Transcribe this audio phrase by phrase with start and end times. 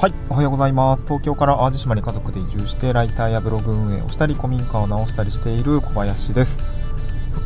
[0.00, 1.04] はい、おはようございます。
[1.04, 6.58] 東京から淡路島に家族で移住して、ライターやブログ運営をしたり、古民家を直したりしている小林です。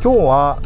[0.01, 0.61] 今日は、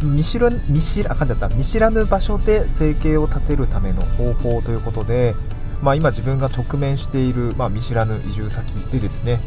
[0.00, 5.34] 見知ら見知ら、あかんじゃった、見知らぬ場所で生計を立てるための方法ということで、
[5.82, 9.40] まあ今自分が直面している、まあ見知らぬ移住先でですね、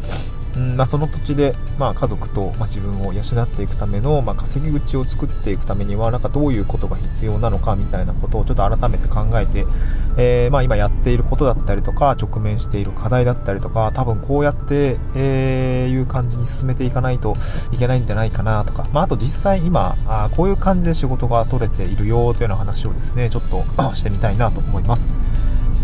[0.59, 9.65] んまあ、その土地で、まあ、家族と、まあ、自分を養っていくための、まあ、稼ぎ口を作っていくためにはなんかどういうことが必要なのかみたいなことをちょっと改めて考えて、
[10.17, 17.35] えー、まあ、今やっていることだったりとか直面している課題だったりとか多分こうやって、えー、いう感じに進めていかないと
[17.71, 23.63] いけないんじゃないかなとか、まあ、あと実際今あこういう感じで仕事が取れているよというような話をですねちょっと
[23.95, 25.07] してみたいなと思います。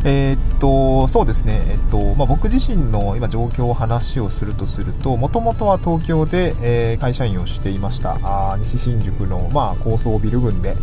[0.04, 8.18] えー、っと、そうですね、えっと、まあ、僕自身の今状況を話をするとすると、もともとは東京で、えー、会社員をしていました。
[8.24, 10.76] あ西新宿の、まあ、高層ビル群で、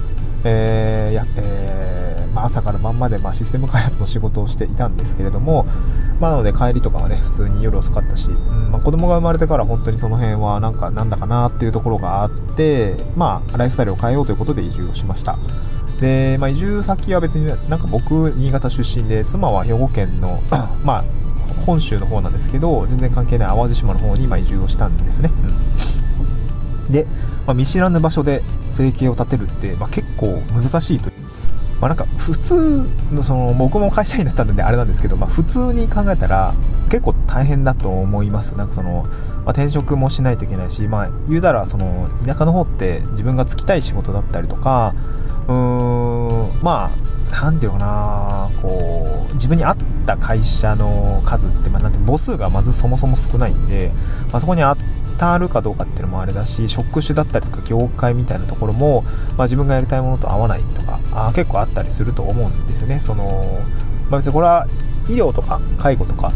[0.45, 5.67] えー、や、えー、まあ、朝から晩まで、まあ、システム開発の仕事をしていたんですけれども、
[6.20, 15.37] まあ、なので帰りとかはね、普通に夜遅かったし、うんまあ、子供が生まれてから本当にその辺はなんか、なんだかなっていうところがあって、まあ、ライフスタイルを変えようということで移住をしました。
[16.01, 20.41] で、まあ、移住先は別になんか僕新潟出身で妻は兵庫県の
[20.85, 21.05] まあ
[21.65, 25.31] 本州の方なんですけど全然関係ない淡路島の方に今移住をしたんですね、
[26.87, 27.05] うん、で、
[27.47, 31.19] まあ、見知らぬ場所で生計を立てるって、まあ、結構難しいという。
[31.81, 36.53] まあ、なんか普通のその僕も会社員だったのであれなんですけど、まあ、普通に考えたら
[36.91, 38.57] 結構大変だと思います。
[38.57, 39.05] なんかその、
[39.45, 44.95] まあ、転職もしないといけないし、まあ、言うたらその田舎の方って自分が就きたい仕事だったりとか
[45.49, 53.93] うーんまあなんていうかなこう自分に合った会社の数って、まあ、なんて母数がまずそもそも少ないんで、
[54.31, 54.77] まあ、そこに当
[55.19, 59.03] たるかどうかっていうのもあれだし職種だったりとか業界みたいなところも、
[59.37, 63.01] まあ、自分がやりたいものと合わないとかあ結構あったりすると思うんですよね。
[63.01, 63.61] その、
[64.11, 64.67] まあ、別にこれは
[65.09, 66.33] 医療とか介護とか、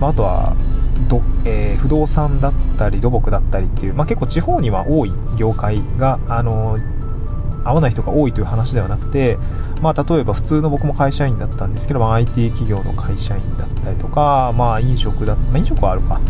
[0.00, 0.56] まあ、あとは
[1.08, 6.78] ど、えー、不動産だったり土木だったりっていう、まあ、結構地方には多い業界があの
[7.64, 9.38] 合わない人が多いという話ではなくて、
[9.82, 16.20] まあ、例えば普通の僕も会社員だったんですけど、まあ、IT 企業の会社員だったりとか、まあ、飲食だ、まあ、飲食はあるか。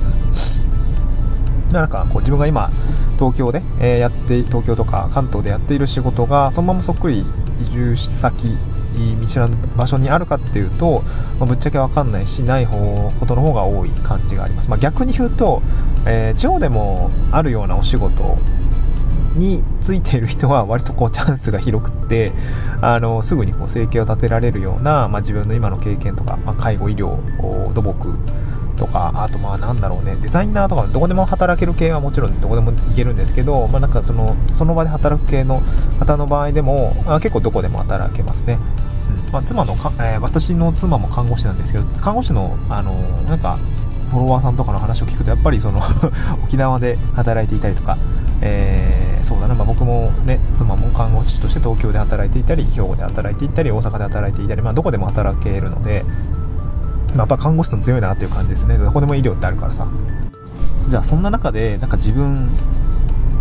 [1.72, 2.70] なんかこう自分が今
[3.18, 7.26] 東京で、え、やって東京とか関東でやっている仕事がそのままそっくり
[7.60, 8.56] 移住先
[8.94, 11.02] 見知らぬ場所にあるかっていうと、
[11.38, 15.62] まあ、ぶっちゃけ分かんないしない方ことの方が多い感じがあります、まあ、逆に言うと、
[16.06, 18.38] えー、地方でもあるようなお仕事
[19.34, 22.32] についている人は割とこうチャンスが広くって
[22.80, 27.18] あのすぐにこう生計を立てられるような、まあ、自分の今の経験とか、まあ、介護医療
[27.72, 28.16] 土木
[28.76, 35.60] とかあとまあなんだろうねデザイナーとかどこでも働ける系はもちろんどこでも行けるんですけど、まあ、なんかそのその場で働く系の
[35.98, 38.58] 方の場合でもあ結構どこでも働けますね。
[39.26, 42.94] うんまあ、妻のか、えー、私の妻も看護師なんですけど看護師のあの
[43.28, 43.58] なんか
[44.10, 45.80] フォロワーさんとかの話を聞くとやっぱりその
[46.44, 47.98] 沖縄で働いていたりとか、
[48.40, 56.02] えー、そうだな、まあ、僕もね妻も看護師として東京で働いていたり兵庫で働いていたり大阪で働いていたり、まあ、どこでも働けるので、
[57.14, 58.78] まあ、やっぱ看護師さん強いなっていう感じですね。
[58.78, 59.88] どこでも医療ってあるからさ。
[60.88, 62.50] じゃあそんな中でなんか自分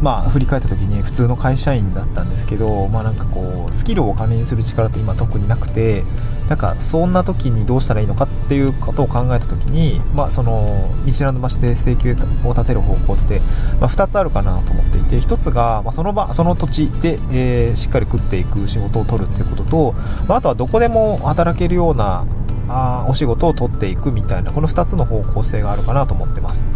[0.03, 6.03] まあ振り返った時に普通の会社員だったんですけどまあなんかこうスキルをお金にする力って今特になくて
[6.49, 13.39] なんかそんな時にどうしたらいいのかっていうことを考えた時にまあその見知らぬ場所で請求を立てる方法って、
[13.79, 19.93] まあ、2つあるかなと思っていて1つが、まあ、その場その土地で、えー、しっかり食っていく仕事を取るっていうことと、
[20.27, 22.25] まあ、あとはどこでも働けるような
[22.67, 26.67] あお仕事を取っていくみたいなこの2つの方向性があるかなと思ってます。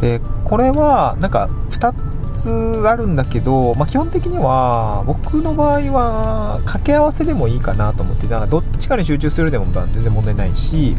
[0.00, 2.07] でこれはなんか2
[2.38, 10.94] つあるんだけど、まあ、基本的には僕の場合は掛け合わせでもいいかなと思ってなんかどっちかに集中するでも全然問題ないし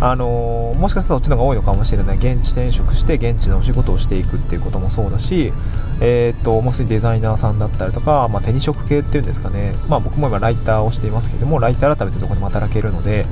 [0.00, 2.16] あのもしかしたらそっちの方が多いのかもしれない。
[2.18, 5.52] 現地転職して現地のお仕事をしていくっていうこともそうだし、
[6.00, 13.26] えー、っともうすでにデザイナーさんだったりとか、まあ、手に職系っていうんですかね、まあ、僕も今ライターをしていますけどもライターだったら別にどこでも働けるので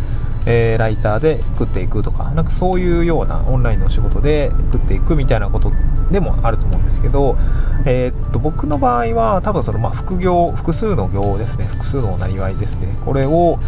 [0.46, 5.72] えー、ライターで食っていくとか、なんかそういうようなオンラインの仕事で食っていくみたいなこと
[6.10, 7.36] でもあると思うんですけど、
[7.84, 13.58] えー、っと、僕の場合は多分その、ま、副業、複数の業ですね、複数のなりわいですね、これを、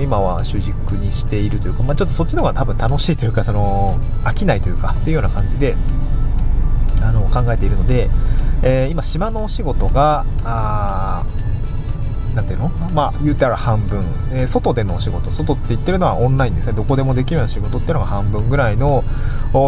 [0.00, 5.74] 今は主軸にしているというか、まあ、ちょっとそっちの方が多分楽しいというか、その、飽きないというか、っていうような感じで、
[7.00, 8.10] あの、考えているので、
[8.62, 10.24] えー、今、島のお仕事が、
[12.34, 12.68] 何ていうの？
[12.94, 15.30] まあ言うたら半分、えー、外でのお仕事。
[15.30, 16.72] 外って言ってるのはオンラインですね。
[16.74, 19.04] どこでもできるような仕事っていうのが半分ぐらいの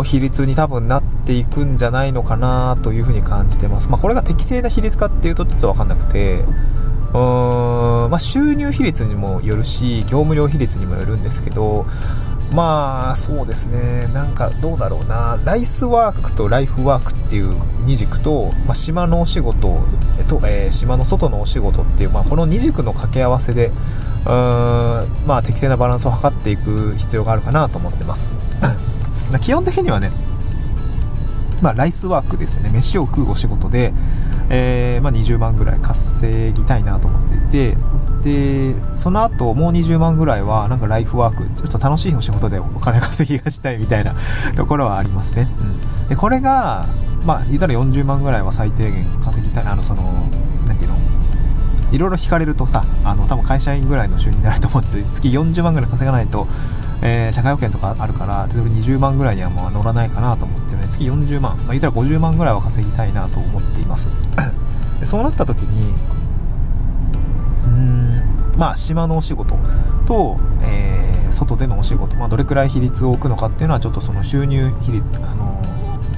[0.04, 3.88] 比率に多分なっていくんじゃないのかなというふうに感じてます。
[3.90, 6.44] まあこれが適正な比率かっていうとちょっとわかんなくて。
[7.14, 11.86] うーん、まあ、収入比率にもよるし業務量比率にもよるんですけど
[12.54, 14.06] まあそうですね。
[14.14, 15.40] なんかどうだろうな。
[15.44, 17.52] ライスワークとライフワークっていう
[17.84, 19.80] 二軸と、まあ、島のお仕事
[20.28, 23.66] と、えー、島の外のお仕事っていう、まあ、この二軸の掛け合わせで
[24.24, 28.30] うーんまあ適正なバランスを図っていく必要があるかなと思ってます。
[29.42, 30.12] 基本的にはね
[31.64, 32.70] まあ、ライスワークですよね。
[32.70, 33.94] 飯を食うお仕事で、
[34.50, 37.76] えー、まあ、20万ぐらい稼ぎたいなと思っていて
[38.24, 44.14] でその後もう20万ぐらいはなんかライフワークちょっと楽しいお仕事でお金稼ぎがしたいみたいな
[44.56, 46.86] ところはありますね、うん、でこれが
[47.24, 50.02] まあ言ったら40万ぐらいは最低限稼ぎたいあのその
[50.66, 50.96] 何ていうの
[51.92, 55.04] いろいろ引かれるとさあの多分会社員ぐらいの収入になると思うんですよ。
[55.12, 56.46] 月40万ぐらい稼がないと
[57.02, 60.86] えー、社会保険とかあるから例えば20万ぐらいにはまあ乗らないかなと思ってね。
[60.88, 64.08] 月40万、まあ、言ったら50万ぐらいは稼ぎたいなと思っています。
[65.00, 65.94] でそうなった時に
[68.56, 69.56] まあ島のお仕事
[70.06, 75.62] と、えー、外でのお仕事、まあ、どれくらい比率を置くのかっていうのはちょっとその収入比率あの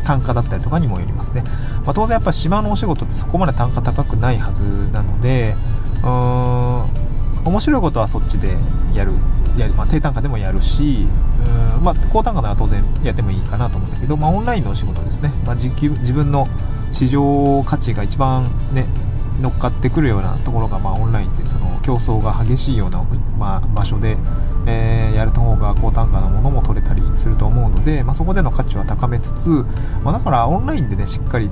[0.05, 1.43] 単価だったりとかにもよりますね、
[1.85, 4.63] まあ、当然やっぱ島のお仕事ってそこまで単価高くないはず
[4.93, 5.57] なので
[6.03, 6.09] うー
[7.03, 7.07] ん
[7.45, 8.57] 面白いことはそっちで
[8.95, 9.13] やる
[9.57, 11.07] やる、まあ、低単価でもやるし、
[11.77, 16.47] うんまあ、高単価なら当然やってもいいかなと思うんだけど、まあ、オンラインのお仕事ですね、まあ、自自分の
[16.93, 18.87] 市場価値が一番ね
[19.41, 23.03] 乗っかってくるようなところが、まあ、オンラインでその競争が激しいような、
[23.39, 24.17] まあ、場所で、
[24.67, 29.49] えー、やると方が高単価なものも取れたりすると思うので、まあ、そこでの価値は高めつつ、
[30.03, 31.49] まあ、だからオンラインでねしっかり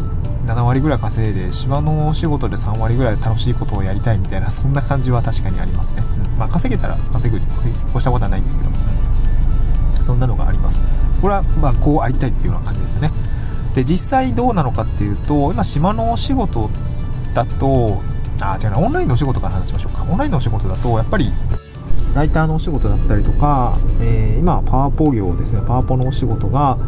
[0.46, 6.02] 7割ぐらい稼いで島のお仕事で3割ぐらい楽しいことをやりたいみたいなそんな感じは確かにありますね、
[6.32, 10.82] うん、まあ、稼げたら稼ぐに越したことはないんだけど、そんなのがあります。
[11.22, 13.10] これはまこうありたいっていうような感じですよね。
[13.74, 16.93] で実際どうなのかっていうと今島のお仕事って
[17.34, 18.02] だと
[18.40, 20.06] あ違うなオンラインのお仕事から話しましょうか。
[20.08, 21.32] オンラインのお仕事だとやっぱり
[22.14, 25.60] ライターのお仕事だったりとか、えー、今パワポ業ですね。
[25.66, 26.78] パワポのお仕事が、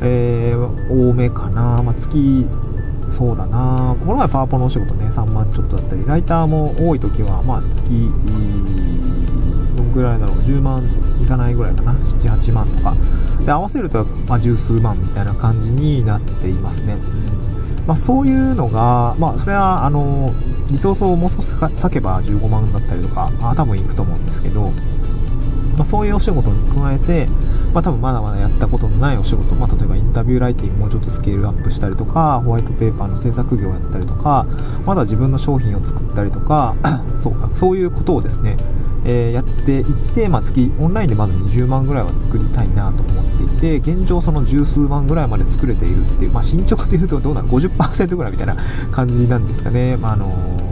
[0.00, 2.46] えー、多めかな、まあ、月
[3.08, 3.96] そうだな。
[4.00, 8.10] この前パワポのお仕事ね3万ちょっとだったりライターも多い時はまあ月
[9.76, 10.36] どんぐらいだろう。
[10.36, 10.84] 10万
[11.22, 11.92] いかないぐらいかな。
[11.92, 12.94] 78万とか。
[13.44, 16.96] で合わせるとまあ十数万みたいな感じになっていますね、
[17.86, 20.34] まあ、そういうのがまあそれはあの
[20.70, 24.70] リソースをもう少し割けば15万だったりとかまあ多分いくと思うんですけど、
[25.76, 27.28] まあ、そういうお仕事に加えて
[27.76, 34.46] まあ、多分まだまだやったことのないお仕事、まあ、例えばインタビューライティングもうちょっとスケールアップしたりとかホワイトペーパーの制作業をやったりとか
[34.86, 36.74] まだ自分の商品を作ったりとか
[37.20, 38.56] そうかそういうことをですね、
[39.08, 43.24] えー、やっていって、まあ、月オンラインでまず20万ぐらいは作りたいなと思っ
[43.58, 48.56] ていて現状その十数万ぐらいまで作れているっていう、まあ、進捗でいうとどうなの？50%ぐらいみたいな
[48.90, 50.66] 感じなんですかね、まあ、あの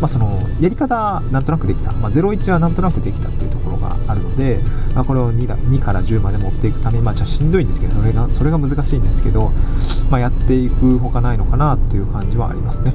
[0.00, 4.60] まあ、そのやり方なんとなくできた、まあ、01はなんとなくできたっていうところがあるので、
[4.94, 9.50] まあ、これを 2, だ2から10まで持っていくために、まあ、じゃしんどいんですけどそれがそれが難しいんですけど、
[10.10, 12.92] まあ、やっていくほかないのかなっていう感じはありますね、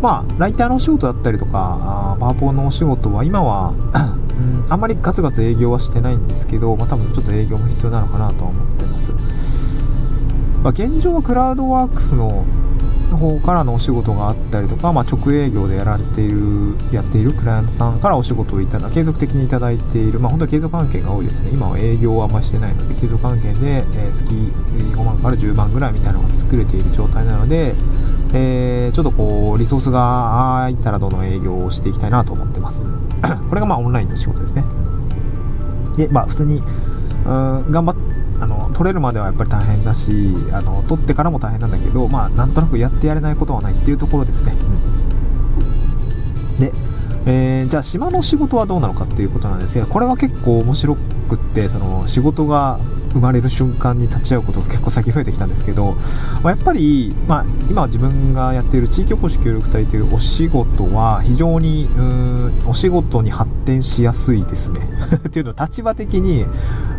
[0.00, 3.74] まあライターのお仕事だったりとかパワポのお仕事は今は
[4.36, 9.18] うん、あんまりガツガツ営業はしてないんですけど、まあ、多分ちょっと営業も必要なのかなとは思ってます、ま
[10.66, 12.44] あ、現状はクラウドワークスの
[13.10, 21.50] の方からのお仕事があったりとか、まあ、直営業でやられているやっているクライアントさんからお仕事をいただ継続的にいただいている、まあ、本当に継続関係が多いですね。
[21.52, 27.74] 今は営業はあんましてないので継続関係で、え、月5万から10万ぐらいみたいなのが作れている状態なので、
[28.34, 32.80] えー、ちょっとこうリソースが空いたらどの営業をしていきたいなと思ってます。
[33.48, 34.64] これがまあオンラインの仕事ですね。
[35.96, 36.62] でまあ普通に
[37.26, 40.10] うん頑張ってあの取れるまではやっぱり大変だし
[40.52, 44.52] あの取ってからも大変なんだけど、まあ、なんとなくやってやれないことはないっていうところですね。
[44.52, 46.72] うん、で、
[47.26, 52.78] えー、じゃあ島の仕事はどうなのかっていうことなんですがこれは結構面白くってその仕事が
[53.16, 55.92] 生まれる瞬間に立ち会うことが結構先増えてきたんですけど、
[56.42, 64.80] まあ、やっぱり、まあ、今自分がやっている地域おこし協力隊というお仕事は非常にうんお仕事に発展しやすいですね。
[65.28, 66.44] っていうのは立場的に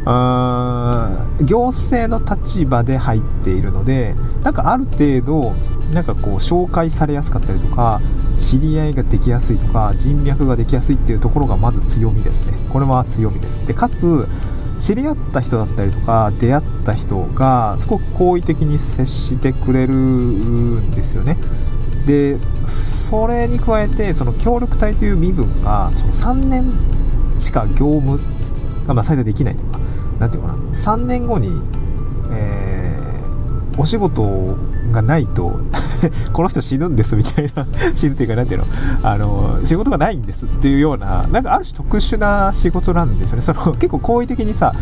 [0.05, 5.53] 行政の立場で入っているのでなんかある程度
[5.93, 8.01] なんかこう紹介されやすかったりとか
[8.39, 12.57] 知り合いができやすいとか人脈ができやすいっていうところがまず強みですね。
[12.69, 13.65] これは強みです。
[13.65, 14.27] でかつ
[14.79, 21.37] 知り合った人だったりとか出会った人がすごく好意的に接してくれるんですよね。
[22.05, 26.71] でそれに加えてその協力隊という身分がその3年
[27.39, 28.19] しか業務
[28.87, 29.79] がま最大できないというか
[30.19, 30.53] 何ていうかな。
[30.53, 31.49] 3年後に、
[32.31, 34.57] えー、お仕事を
[34.91, 35.59] がないと
[36.33, 37.65] この人死ぬんですみたいな
[37.95, 38.65] 死ぬっていうかなんていうの
[39.03, 43.41] あの仕事がないんですっていうようななんかある種特殊な仕事なんですよね。
[43.41, 44.73] その 結構好意的にさ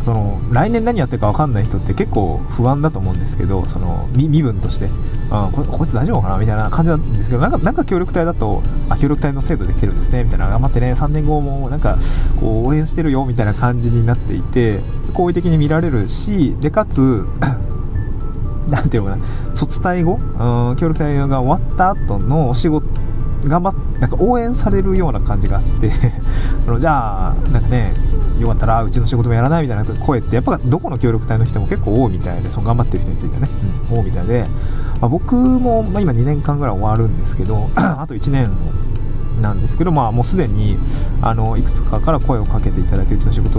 [0.00, 4.88] その来年何やってるか分かんない人って結構不安だと思うんですけどその身分として。
[5.30, 10.48] あここいつ大丈夫かなみたいな感じなんですけどなんかなんか協力隊だとあ協力隊の制度できてるんですねみたいな。
[10.48, 11.98] 頑張ってね3年後もなんか
[12.40, 14.80] こう応援してるよみたいな感じになっていて
[15.12, 17.26] 好意的に見られるしでかつ
[18.68, 22.86] なんていうのかな卒隊後、うん、協力隊が終わった後のお仕事
[23.44, 25.90] 頑張っなんか応援されるような感じがあって。
[26.68, 27.94] そのじゃあなんかね
[28.38, 33.48] よかったらうちの仕事もやらないみたいな声ってやっぱどこの協力隊の人も結構多いみたいでその頑張ってる人についてはね、
[33.90, 34.46] うん、多いみたいで、
[35.00, 38.50] まあ、僕も、まあ、今2年間ぐらい終わるんですけど あと1年
[39.40, 40.76] なんですけど、まあ、もうすでに
[41.22, 43.58] あのいくつかから声をかけていただいてうちの仕事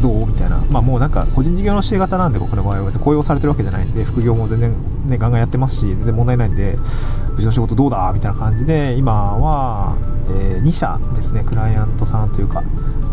[0.00, 4.74] どうみたいな、まあ、もうなんか個人事業の指定型なんで僕の場合は別に雇用されてるわけじゃないんで副業も全然、
[5.06, 6.76] ね、ガンガンやってますし全然問題ないんで
[7.36, 9.96] うちの仕事どうだみたいな感じで今は、
[10.28, 12.62] えー、2社ですねクライアントさんというか、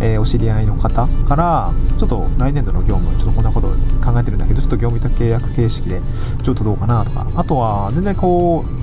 [0.02, 3.70] えー、お知り合いの方からちょっと来年度の業務ちょっとこんなこと
[4.04, 6.02] 考えてるんだけどちょっと業務委託契約形式で
[6.44, 8.81] ちょっとどうかなとかあとは全然こう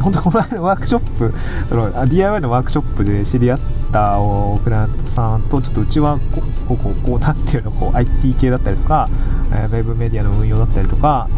[0.00, 1.38] 本当この間ワークショップ
[1.68, 3.60] その DIY のワークショップで知り合っ
[3.92, 4.16] た
[4.62, 6.42] クライアントさんとちょっとうちはこ
[6.74, 9.08] うこうこうなんていうのこう IT 系だったりとか、
[9.52, 11.28] えー、ウェブメディアの運用だったりとか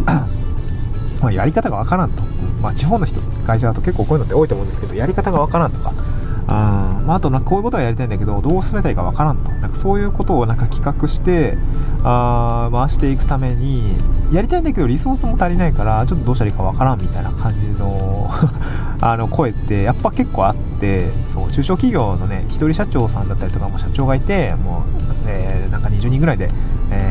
[1.23, 2.23] まやり方がわからんと、
[2.63, 5.93] まあ、地方の人会社だと結構こういうのって多いと思うんですけどやり方がわからんとか
[6.53, 9.53] あまあ、あとなんかこういうことはやりたいんだけどどうすればいかわからんと。
[9.53, 11.57] なんかそういうことをなんか企画して
[12.03, 13.97] あ回していくために
[14.33, 18.29] やりたいんだけどリソースも足りないからちょっとどうしたらいいかわからんみたいな感じの
[19.01, 24.83] あの声ってやっぱ結構あってそう中小企業のね一人社長さんだったりとかも社長がいてもう、
[25.27, 26.51] えー、なんか20人ぐらいで、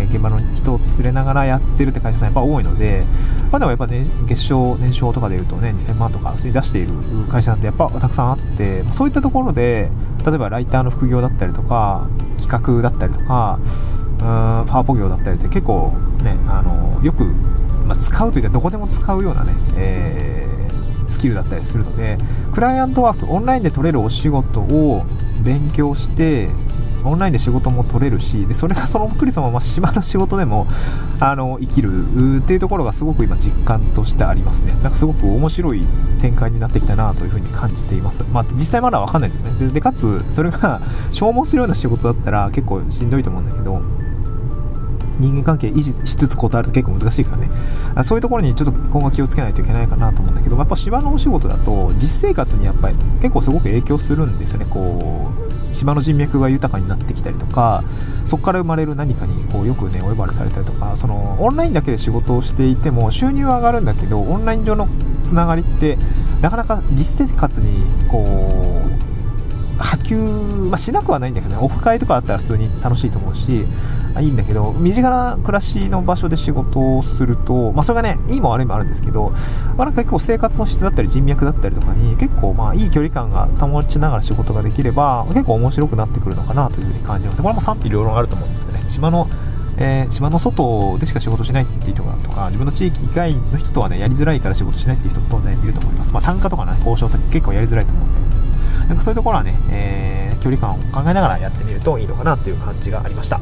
[0.09, 3.03] 現場の人を連れながらやってるって会社さんやっぱ多いので、
[3.51, 6.93] まあ、でもやっぱね月賞年商とかでいうとね2000万とか普通に出している
[7.29, 9.89] 会社なんてやっぱたくさんあってそういったところで
[10.25, 12.07] 例えばライターの副業だったりとか
[12.39, 13.59] 企画だったりとか
[14.19, 17.25] うーんパワポ業だったりって結構ねあのよく、
[17.85, 22.17] まあ、使うといったらどこでも使うようなね、えー、スキルだったりするので
[22.53, 25.05] クライアントワークオンラインで取れるお仕事を
[25.43, 26.49] 勉強して
[27.03, 30.67] オンラインで仕事も取れるしでそれがそのクリそのまま島の仕事でも
[31.19, 34.73] あの生きるっていうところがすごく今実感としてありますね。
[34.73, 35.85] なんかすごく面白い
[36.21, 38.23] 展開になってきたなというふうに感じています。
[38.31, 39.51] まあ実際まだわかんないですね。
[39.59, 43.81] ででかつそれが 消耗するような仕事だったら結構しんどいと思うんだけど
[45.19, 47.49] 人間関係維持しつつ断ると結構難しいからね。
[48.03, 54.65] そういうところにちょっと今後気をつけないといけないかなと思うんだけどやっぱ芝のお仕事だと実生活にやっぱり結構すごく影響するんですよね。
[54.69, 57.83] こう島の人脈が豊かになってきたりとか
[58.25, 64.87] そこから生まれる何かにこうよくねお呼ばれされたりとかそのオンラインだけで仕事をしていても収入は上がるんだけどオンライン上の
[65.23, 65.97] つながりって
[66.41, 69.09] なかなか実生活にこう
[69.79, 70.17] 波及、
[70.69, 73.65] まあ、しなくはないんだけどね、オフ会とかあったら普通に楽しいと思うし、
[74.19, 79.31] いいんだけど、身近な暮らしの場所で仕事をすると、まあ、それがね、いいも悪いもあるんですけど、
[79.77, 87.41] まあ、なんか結構生活の質だったり人脈だったりとかに、結構まあいい距離感が保ちながら仕事ができれば、結構面白くなってくるのかなというふうに感じます。
[87.41, 88.83] これも賛否両論あると思うんですよね。
[88.87, 89.27] 島の
[89.81, 96.13] えー、島の外でしか仕事しないっていう人とか、自分の地域以外の人とはね、やりづらいから仕事しないっていう人も当然いると思います。
[96.13, 98.19] まあ、単価とかね、交渉とか結構やりづらいと思うんで。
[98.89, 103.39] なんかそういうところはね、えー、距離感を考えながらやってみるといいのかなっていう感じがありました。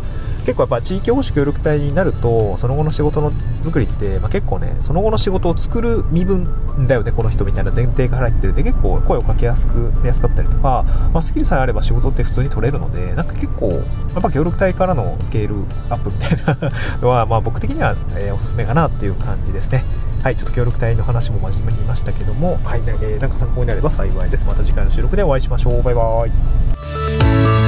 [0.47, 6.47] 結構やっぱ地域保守協力隊になると、その後の仕事の作りって、まあ、結構ね、その後の仕事を作る身分
[6.87, 13.79] だよね、この人みたいな前提が入ってて、結構声をかけやすく、出やすかったりとか、まあ、スキルさえあれば仕事って普通に取れるので、なんか結構、や
[14.19, 15.55] っぱ協力隊からのスケール
[15.89, 19.83] アップみたいなのは、 まあ僕的には、えー、おすすめかなっていう感じですね。
[20.23, 24.45] はい、ちょっと協力隊の話も真面目に言いましたけども、はい、えー、なんか参考になれば幸いです。
[24.47, 25.83] また次回の収録でお会いしましょう。
[25.83, 27.66] バイバーイ。